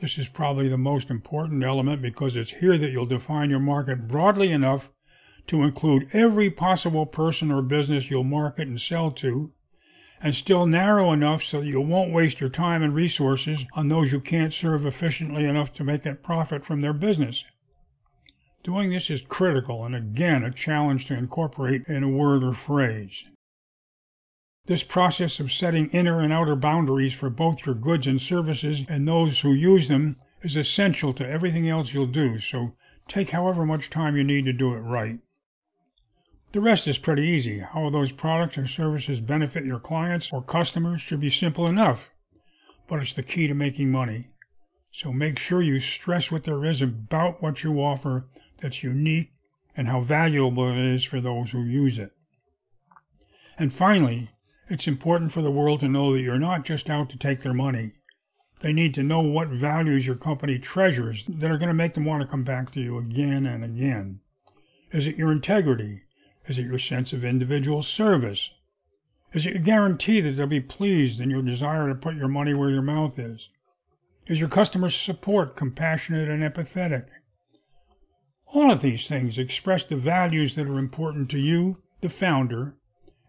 This 0.00 0.16
is 0.16 0.28
probably 0.28 0.68
the 0.68 0.78
most 0.78 1.10
important 1.10 1.64
element 1.64 2.02
because 2.02 2.36
it's 2.36 2.52
here 2.52 2.78
that 2.78 2.92
you'll 2.92 3.06
define 3.06 3.50
your 3.50 3.58
market 3.58 4.06
broadly 4.06 4.52
enough 4.52 4.92
to 5.46 5.62
include 5.62 6.08
every 6.12 6.50
possible 6.50 7.06
person 7.06 7.50
or 7.50 7.62
business 7.62 8.10
you'll 8.10 8.24
market 8.24 8.68
and 8.68 8.80
sell 8.80 9.10
to, 9.10 9.52
and 10.22 10.34
still 10.34 10.66
narrow 10.66 11.12
enough 11.12 11.42
so 11.42 11.60
that 11.60 11.66
you 11.66 11.80
won't 11.80 12.12
waste 12.12 12.40
your 12.40 12.50
time 12.50 12.82
and 12.82 12.94
resources 12.94 13.64
on 13.74 13.88
those 13.88 14.12
you 14.12 14.20
can't 14.20 14.52
serve 14.52 14.86
efficiently 14.86 15.44
enough 15.44 15.72
to 15.72 15.84
make 15.84 16.06
a 16.06 16.14
profit 16.14 16.64
from 16.64 16.80
their 16.80 16.92
business. 16.92 17.44
Doing 18.62 18.90
this 18.90 19.10
is 19.10 19.22
critical 19.22 19.84
and 19.84 19.96
again 19.96 20.44
a 20.44 20.52
challenge 20.52 21.06
to 21.06 21.14
incorporate 21.14 21.82
in 21.88 22.04
a 22.04 22.08
word 22.08 22.44
or 22.44 22.52
phrase. 22.52 23.24
This 24.66 24.84
process 24.84 25.40
of 25.40 25.50
setting 25.50 25.90
inner 25.90 26.20
and 26.20 26.32
outer 26.32 26.54
boundaries 26.54 27.12
for 27.12 27.28
both 27.28 27.66
your 27.66 27.74
goods 27.74 28.06
and 28.06 28.22
services 28.22 28.84
and 28.88 29.08
those 29.08 29.40
who 29.40 29.52
use 29.52 29.88
them 29.88 30.16
is 30.42 30.56
essential 30.56 31.12
to 31.14 31.28
everything 31.28 31.68
else 31.68 31.92
you'll 31.92 32.06
do, 32.06 32.38
so 32.38 32.76
take 33.08 33.30
however 33.30 33.66
much 33.66 33.90
time 33.90 34.16
you 34.16 34.22
need 34.22 34.44
to 34.44 34.52
do 34.52 34.72
it 34.72 34.78
right. 34.78 35.18
The 36.52 36.60
rest 36.60 36.86
is 36.86 36.98
pretty 36.98 37.22
easy. 37.22 37.60
How 37.60 37.88
those 37.88 38.12
products 38.12 38.58
or 38.58 38.66
services 38.66 39.20
benefit 39.20 39.64
your 39.64 39.78
clients 39.78 40.30
or 40.30 40.42
customers 40.42 41.00
should 41.00 41.20
be 41.20 41.30
simple 41.30 41.66
enough, 41.66 42.10
but 42.86 43.00
it's 43.00 43.14
the 43.14 43.22
key 43.22 43.46
to 43.46 43.54
making 43.54 43.90
money. 43.90 44.28
So 44.90 45.12
make 45.12 45.38
sure 45.38 45.62
you 45.62 45.78
stress 45.78 46.30
what 46.30 46.44
there 46.44 46.62
is 46.66 46.82
about 46.82 47.42
what 47.42 47.64
you 47.64 47.80
offer 47.80 48.26
that's 48.60 48.82
unique 48.82 49.32
and 49.74 49.88
how 49.88 50.00
valuable 50.00 50.68
it 50.70 50.76
is 50.76 51.04
for 51.04 51.22
those 51.22 51.52
who 51.52 51.64
use 51.64 51.98
it. 51.98 52.12
And 53.58 53.72
finally, 53.72 54.28
it's 54.68 54.86
important 54.86 55.32
for 55.32 55.40
the 55.40 55.50
world 55.50 55.80
to 55.80 55.88
know 55.88 56.12
that 56.12 56.20
you're 56.20 56.38
not 56.38 56.66
just 56.66 56.90
out 56.90 57.08
to 57.10 57.18
take 57.18 57.40
their 57.40 57.54
money. 57.54 57.92
They 58.60 58.74
need 58.74 58.94
to 58.94 59.02
know 59.02 59.20
what 59.20 59.48
values 59.48 60.06
your 60.06 60.16
company 60.16 60.58
treasures 60.58 61.24
that 61.26 61.50
are 61.50 61.58
going 61.58 61.68
to 61.68 61.74
make 61.74 61.94
them 61.94 62.04
want 62.04 62.20
to 62.20 62.28
come 62.28 62.44
back 62.44 62.72
to 62.72 62.80
you 62.80 62.98
again 62.98 63.46
and 63.46 63.64
again. 63.64 64.20
Is 64.90 65.06
it 65.06 65.16
your 65.16 65.32
integrity? 65.32 66.02
Is 66.46 66.58
it 66.58 66.66
your 66.66 66.78
sense 66.78 67.12
of 67.12 67.24
individual 67.24 67.82
service? 67.82 68.50
Is 69.32 69.46
it 69.46 69.54
your 69.54 69.62
guarantee 69.62 70.20
that 70.20 70.32
they'll 70.32 70.46
be 70.46 70.60
pleased 70.60 71.20
in 71.20 71.30
your 71.30 71.42
desire 71.42 71.88
to 71.88 71.94
put 71.94 72.16
your 72.16 72.28
money 72.28 72.52
where 72.52 72.70
your 72.70 72.82
mouth 72.82 73.18
is? 73.18 73.48
Is 74.26 74.40
your 74.40 74.48
customer 74.48 74.88
support 74.88 75.56
compassionate 75.56 76.28
and 76.28 76.42
empathetic? 76.42 77.06
All 78.46 78.70
of 78.70 78.82
these 78.82 79.08
things 79.08 79.38
express 79.38 79.84
the 79.84 79.96
values 79.96 80.54
that 80.56 80.68
are 80.68 80.78
important 80.78 81.30
to 81.30 81.38
you, 81.38 81.78
the 82.02 82.08
founder, 82.08 82.76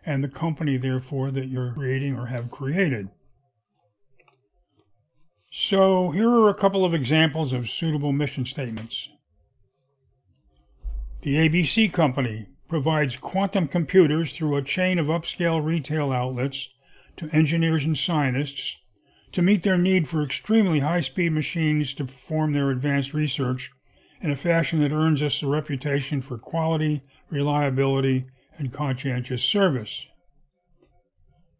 and 0.05 0.23
the 0.23 0.27
company, 0.27 0.75
therefore, 0.75 1.31
that 1.31 1.47
you're 1.47 1.73
creating 1.73 2.17
or 2.17 2.25
have 2.25 2.51
created. 2.51 3.09
So, 5.49 6.11
here 6.11 6.29
are 6.29 6.49
a 6.49 6.55
couple 6.55 6.83
of 6.83 6.93
examples 6.93 7.53
of 7.53 7.69
suitable 7.69 8.11
mission 8.11 8.45
statements. 8.45 9.07
The 11.21 11.35
ABC 11.35 11.93
Company 11.93 12.47
provides 12.73 13.15
quantum 13.17 13.67
computers 13.67 14.35
through 14.35 14.55
a 14.55 14.61
chain 14.63 14.97
of 14.97 15.05
upscale 15.05 15.63
retail 15.63 16.11
outlets 16.11 16.69
to 17.15 17.29
engineers 17.29 17.83
and 17.83 17.95
scientists 17.95 18.77
to 19.31 19.43
meet 19.43 19.61
their 19.61 19.77
need 19.77 20.07
for 20.07 20.23
extremely 20.23 20.79
high 20.79 20.99
speed 20.99 21.31
machines 21.31 21.93
to 21.93 22.03
perform 22.03 22.51
their 22.51 22.71
advanced 22.71 23.13
research 23.13 23.69
in 24.21 24.31
a 24.31 24.35
fashion 24.35 24.79
that 24.79 24.91
earns 24.91 25.21
us 25.21 25.43
a 25.43 25.47
reputation 25.47 26.19
for 26.19 26.39
quality, 26.39 27.03
reliability, 27.29 28.25
and 28.57 28.73
conscientious 28.73 29.43
service. 29.43 30.07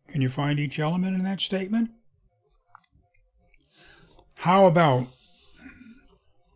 Can 0.07 0.19
you 0.19 0.29
find 0.29 0.59
each 0.59 0.79
element 0.79 1.15
in 1.15 1.23
that 1.25 1.41
statement? 1.41 1.91
How 4.33 4.65
about 4.65 5.05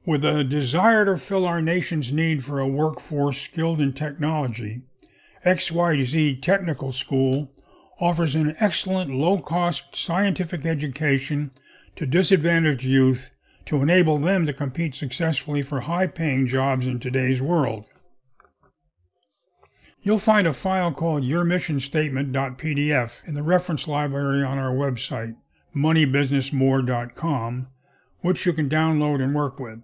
with 0.07 0.23
a 0.23 0.43
desire 0.45 1.03
to 1.03 1.17
fill 1.17 1.45
our 1.45 1.61
nation's 1.61 2.13
need 2.13 2.41
for 2.41 2.59
a 2.59 2.67
workforce 2.67 3.41
skilled 3.41 3.81
in 3.81 3.91
technology, 3.91 4.81
XYZ 5.45 6.41
Technical 6.41 6.93
School 6.93 7.51
offers 7.99 8.33
an 8.33 8.55
excellent 8.61 9.13
low 9.13 9.37
cost 9.37 9.97
scientific 9.97 10.65
education 10.65 11.51
to 11.97 12.05
disadvantaged 12.05 12.85
youth 12.85 13.31
to 13.65 13.81
enable 13.81 14.17
them 14.17 14.45
to 14.45 14.53
compete 14.53 14.95
successfully 14.95 15.61
for 15.61 15.81
high 15.81 16.07
paying 16.07 16.47
jobs 16.47 16.87
in 16.87 17.01
today's 17.01 17.41
world. 17.41 17.83
You'll 20.01 20.19
find 20.19 20.47
a 20.47 20.53
file 20.53 20.93
called 20.93 21.23
yourmissionstatement.pdf 21.23 23.27
in 23.27 23.33
the 23.33 23.43
reference 23.43 23.89
library 23.89 24.41
on 24.41 24.57
our 24.57 24.71
website, 24.71 25.35
moneybusinessmore.com, 25.75 27.67
which 28.21 28.45
you 28.45 28.53
can 28.53 28.69
download 28.69 29.21
and 29.21 29.35
work 29.35 29.59
with. 29.59 29.81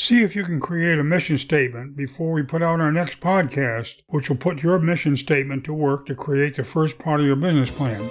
See 0.00 0.22
if 0.22 0.36
you 0.36 0.44
can 0.44 0.60
create 0.60 1.00
a 1.00 1.02
mission 1.02 1.38
statement 1.38 1.96
before 1.96 2.30
we 2.30 2.44
put 2.44 2.62
out 2.62 2.78
our 2.78 2.92
next 2.92 3.18
podcast, 3.18 3.96
which 4.06 4.28
will 4.28 4.36
put 4.36 4.62
your 4.62 4.78
mission 4.78 5.16
statement 5.16 5.64
to 5.64 5.74
work 5.74 6.06
to 6.06 6.14
create 6.14 6.54
the 6.54 6.62
first 6.62 7.00
part 7.00 7.18
of 7.18 7.26
your 7.26 7.34
business 7.34 7.76
plan. 7.76 8.08